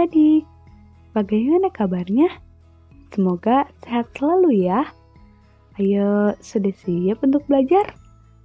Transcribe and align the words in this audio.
adik-adik. 0.00 0.48
Bagaimana 1.12 1.68
kabarnya? 1.68 2.40
Semoga 3.12 3.68
sehat 3.84 4.08
selalu 4.16 4.64
ya. 4.64 4.88
Ayo, 5.76 6.32
sudah 6.40 6.72
siap 6.72 7.20
untuk 7.20 7.44
belajar? 7.44 7.92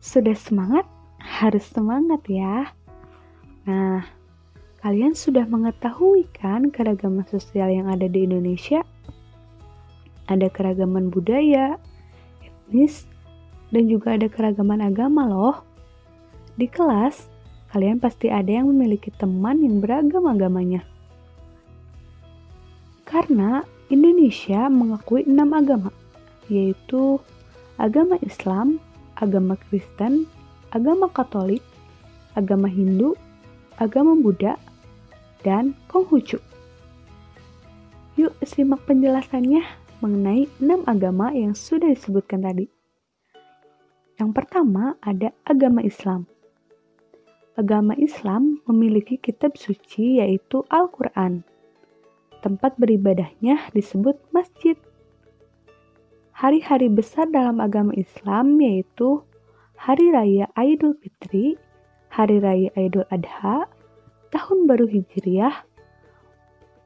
Sudah 0.04 0.36
semangat? 0.36 0.84
Harus 1.22 1.64
semangat 1.72 2.20
ya. 2.28 2.76
Nah, 3.64 4.04
kalian 4.84 5.16
sudah 5.16 5.48
mengetahui 5.48 6.28
kan 6.36 6.76
keragaman 6.76 7.24
sosial 7.32 7.72
yang 7.72 7.88
ada 7.88 8.12
di 8.12 8.28
Indonesia? 8.28 8.84
Ada 10.28 10.52
keragaman 10.52 11.08
budaya, 11.08 11.80
etnis, 12.44 13.08
dan 13.72 13.88
juga 13.88 14.18
ada 14.20 14.28
keragaman 14.28 14.82
agama 14.84 15.30
loh. 15.30 15.64
Di 16.60 16.68
kelas, 16.68 17.30
kalian 17.72 18.02
pasti 18.02 18.28
ada 18.28 18.50
yang 18.50 18.68
memiliki 18.68 19.14
teman 19.16 19.62
yang 19.62 19.80
beragam 19.80 20.26
agamanya. 20.26 20.95
Karena 23.16 23.64
Indonesia 23.88 24.68
mengakui 24.68 25.24
enam 25.24 25.56
agama, 25.56 25.88
yaitu 26.52 27.16
agama 27.80 28.20
Islam, 28.20 28.76
agama 29.16 29.56
Kristen, 29.56 30.28
agama 30.76 31.08
Katolik, 31.08 31.64
agama 32.36 32.68
Hindu, 32.68 33.16
agama 33.80 34.20
Buddha, 34.20 34.60
dan 35.48 35.80
Konghucu. 35.88 36.44
Yuk 38.20 38.36
simak 38.44 38.84
penjelasannya 38.84 39.64
mengenai 40.04 40.52
enam 40.60 40.84
agama 40.84 41.32
yang 41.32 41.56
sudah 41.56 41.96
disebutkan 41.96 42.44
tadi. 42.44 42.68
Yang 44.20 44.32
pertama 44.36 45.00
ada 45.00 45.32
agama 45.48 45.80
Islam 45.88 46.28
agama 47.56 47.96
Islam 47.96 48.60
memiliki 48.68 49.16
kitab 49.16 49.56
suci 49.56 50.20
yaitu 50.20 50.68
Al-Quran. 50.68 51.55
Tempat 52.46 52.78
beribadahnya 52.78 53.74
disebut 53.74 54.22
masjid. 54.30 54.78
Hari-hari 56.38 56.94
besar 56.94 57.26
dalam 57.34 57.58
agama 57.58 57.90
Islam 57.98 58.62
yaitu 58.62 59.26
Hari 59.82 60.14
Raya 60.14 60.46
Idul 60.54 60.94
Fitri, 61.02 61.58
Hari 62.14 62.38
Raya 62.38 62.70
Idul 62.78 63.10
Adha, 63.10 63.66
Tahun 64.30 64.70
Baru 64.70 64.86
Hijriah, 64.86 65.66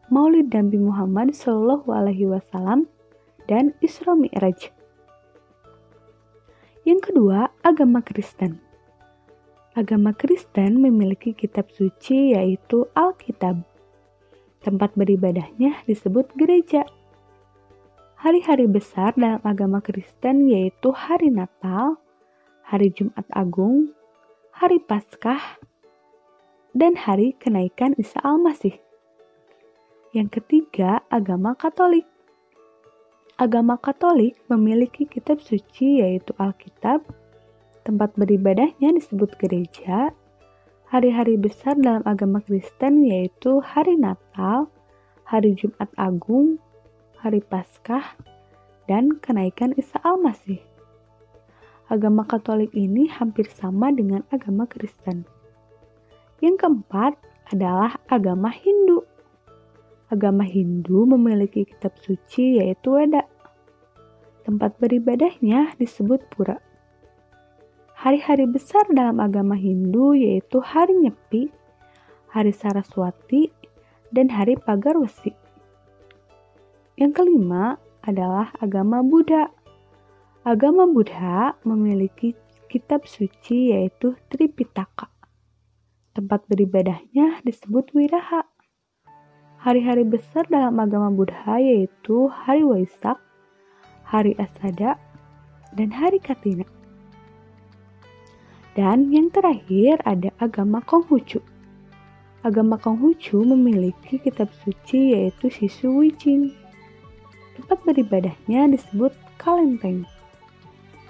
Maulid 0.08 0.48
Nabi 0.56 0.80
Muhammad 0.80 1.36
Shallallahu 1.36 1.92
Alaihi 1.92 2.32
Wasallam, 2.32 2.88
dan 3.52 3.76
Isra 3.84 4.16
Mi'raj. 4.16 4.72
Yang 6.88 7.12
kedua, 7.12 7.52
agama 7.68 8.00
Kristen. 8.00 8.64
Agama 9.76 10.16
Kristen 10.16 10.80
memiliki 10.80 11.36
kitab 11.36 11.68
suci 11.68 12.32
yaitu 12.32 12.88
Alkitab. 12.96 13.79
Tempat 14.60 14.96
beribadahnya 14.96 15.84
disebut 15.88 16.36
gereja. 16.36 16.84
Hari-hari 18.20 18.68
besar 18.68 19.16
dalam 19.16 19.40
agama 19.48 19.80
Kristen 19.80 20.52
yaitu 20.52 20.92
hari 20.92 21.32
Natal, 21.32 21.96
hari 22.68 22.92
Jumat 22.92 23.24
Agung, 23.32 23.96
hari 24.52 24.84
Paskah, 24.84 25.64
dan 26.76 27.00
hari 27.00 27.40
kenaikan 27.40 27.96
Isa 27.96 28.20
Al-Masih. 28.20 28.76
Yang 30.12 30.44
ketiga, 30.44 31.00
agama 31.08 31.56
Katolik. 31.56 32.04
Agama 33.40 33.80
Katolik 33.80 34.36
memiliki 34.52 35.08
kitab 35.08 35.40
suci 35.40 36.04
yaitu 36.04 36.36
Alkitab, 36.36 37.08
Tempat 37.90 38.14
beribadahnya 38.20 38.94
disebut 38.94 39.34
gereja. 39.40 40.14
Hari-hari 40.90 41.38
besar 41.38 41.78
dalam 41.78 42.02
agama 42.02 42.42
Kristen 42.42 43.06
yaitu 43.06 43.62
hari 43.62 43.94
Natal, 43.94 44.74
hari 45.22 45.54
Jumat 45.54 45.86
Agung, 45.94 46.58
hari 47.22 47.46
Paskah, 47.46 48.18
dan 48.90 49.22
kenaikan 49.22 49.78
Isa 49.78 50.02
Al-Masih. 50.02 50.58
Agama 51.94 52.26
Katolik 52.26 52.74
ini 52.74 53.06
hampir 53.06 53.46
sama 53.54 53.94
dengan 53.94 54.26
agama 54.34 54.66
Kristen. 54.66 55.30
Yang 56.42 56.66
keempat 56.66 57.22
adalah 57.54 58.02
agama 58.10 58.50
Hindu. 58.50 59.06
Agama 60.10 60.42
Hindu 60.42 61.06
memiliki 61.06 61.70
kitab 61.70 62.02
suci 62.02 62.66
yaitu 62.66 62.98
Weda. 62.98 63.30
Tempat 64.42 64.82
beribadahnya 64.82 65.78
disebut 65.78 66.34
pura 66.34 66.58
hari-hari 68.00 68.48
besar 68.48 68.88
dalam 68.96 69.20
agama 69.20 69.60
Hindu 69.60 70.16
yaitu 70.16 70.64
Hari 70.64 70.96
Nyepi, 71.04 71.52
Hari 72.32 72.56
Saraswati, 72.56 73.52
dan 74.16 74.32
Hari 74.32 74.56
Pagar 74.56 74.96
Wesi. 74.96 75.36
Yang 76.96 77.20
kelima 77.20 77.76
adalah 78.08 78.56
agama 78.64 79.04
Buddha. 79.04 79.52
Agama 80.48 80.88
Buddha 80.88 81.60
memiliki 81.68 82.40
kitab 82.72 83.04
suci 83.04 83.76
yaitu 83.76 84.16
Tripitaka. 84.32 85.12
Tempat 86.16 86.48
beribadahnya 86.48 87.44
disebut 87.44 87.92
Wiraha. 87.92 88.48
Hari-hari 89.60 90.08
besar 90.08 90.48
dalam 90.48 90.80
agama 90.80 91.12
Buddha 91.12 91.60
yaitu 91.60 92.32
Hari 92.32 92.64
Waisak, 92.64 93.20
Hari 94.08 94.40
Asada, 94.40 94.96
dan 95.76 95.92
Hari 95.92 96.24
Katina. 96.24 96.79
Dan 98.80 99.12
yang 99.12 99.28
terakhir 99.28 100.00
ada 100.08 100.32
agama 100.40 100.80
Konghucu. 100.80 101.44
Agama 102.48 102.80
Konghucu 102.80 103.44
memiliki 103.44 104.24
kitab 104.24 104.48
suci 104.64 105.20
yaitu 105.20 105.52
Sisu 105.52 106.00
Wijing. 106.00 106.56
Tempat 107.60 107.84
beribadahnya 107.84 108.72
disebut 108.72 109.12
Kalenteng. 109.36 110.08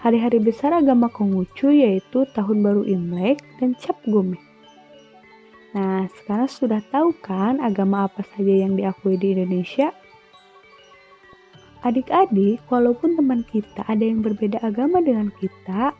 Hari-hari 0.02 0.41
besar 0.41 0.74
agama 0.74 1.13
Konghucu 1.13 1.69
yaitu 1.69 2.25
Tahun 2.34 2.57
Baru 2.57 2.90
Imlek 2.90 3.38
dan 3.62 3.78
Cap 3.78 4.01
Gome. 4.09 4.41
Nah, 5.78 6.09
sekarang 6.18 6.50
sudah 6.50 6.81
tahu 6.90 7.13
kan 7.22 7.62
agama 7.62 8.09
apa 8.09 8.25
saja 8.34 8.66
yang 8.66 8.81
diakui 8.81 9.13
di 9.22 9.38
Indonesia? 9.38 9.94
Adik-adik, 11.86 12.66
walaupun 12.66 13.13
teman 13.13 13.46
kita 13.46 13.86
ada 13.86 14.01
yang 14.01 14.25
berbeda 14.25 14.57
agama 14.66 15.06
dengan 15.06 15.30
kita, 15.38 15.94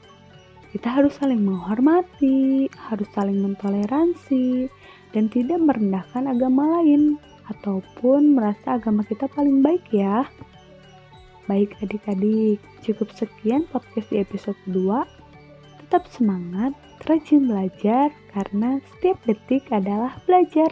kita 0.70 0.88
harus 1.02 1.18
saling 1.18 1.42
menghormati, 1.42 2.70
harus 2.90 3.10
saling 3.18 3.42
mentoleransi, 3.42 4.70
dan 5.14 5.26
tidak 5.34 5.58
merendahkan 5.58 6.30
agama 6.30 6.80
lain 6.80 7.18
ataupun 7.50 8.38
merasa 8.38 8.78
agama 8.78 9.02
kita 9.02 9.26
paling 9.34 9.66
baik 9.66 9.82
ya. 9.90 10.30
Baik 11.50 11.74
adik-adik, 11.82 12.62
cukup 12.86 13.10
sekian 13.18 13.66
podcast 13.74 14.14
di 14.14 14.22
episode 14.22 14.60
2. 14.70 15.02
Tetap 15.86 16.06
semangat, 16.14 16.78
rajin 17.10 17.50
belajar 17.50 18.14
karena 18.30 18.78
setiap 18.94 19.18
detik 19.26 19.66
adalah 19.74 20.22
belajar. 20.30 20.70